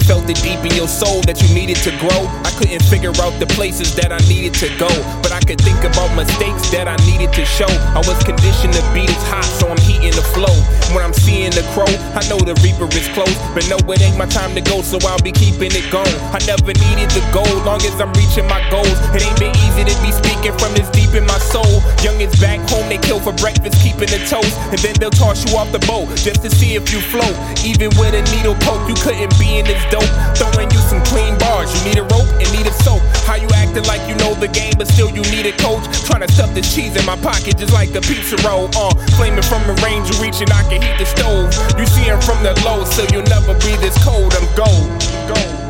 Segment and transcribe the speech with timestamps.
[0.00, 2.26] felt it deep in your soul that you needed to grow.
[2.42, 4.90] I couldn't figure out the places that I needed to go,
[5.22, 7.70] but I could think about mistakes that I needed to show.
[7.94, 10.50] I was conditioned to beat it hot, so I'm heating the flow.
[10.90, 11.86] When I'm seeing the crow,
[12.18, 14.98] I know the reaper is close, but no, it ain't my time to go, so
[15.06, 16.10] I'll be keeping it going.
[16.34, 18.98] I never needed the gold, long as I'm reaching my goals.
[19.14, 21.78] It ain't been easy to be speaking from this deep in my soul.
[22.02, 25.56] Youngins back home, they kill for breakfast, keeping the toast, and then they'll toss you
[25.56, 27.34] off the boat just to see if you float.
[27.64, 30.08] Even with a needle poke, you couldn't be in this dope.
[30.36, 33.00] Throwing you some clean bars, you need a rope and need a soap.
[33.24, 35.84] How you acting like you know the game, but still you need a coach.
[36.04, 38.68] Trying to stuff the cheese in my pocket just like a pizza roll.
[38.76, 41.52] Uh, flaming from a range you reaching, I can heat the stove.
[41.78, 44.34] You see him from the low, so you'll never be this cold.
[44.34, 44.88] I'm gold.
[45.28, 45.64] gold.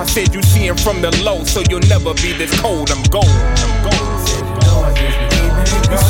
[0.00, 2.90] I said you see him from the low, so you'll never be this cold.
[2.90, 3.26] I'm gold.
[3.28, 4.51] I'm gold.
[4.82, 6.01] You see him from